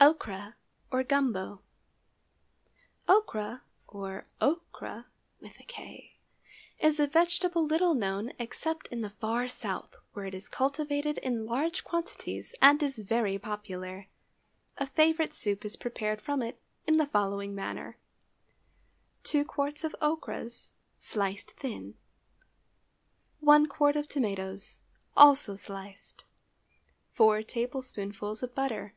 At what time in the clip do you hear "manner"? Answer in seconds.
17.54-17.98